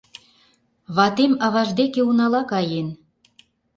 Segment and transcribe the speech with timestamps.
[0.95, 2.87] Ватем аваж деке унала каен.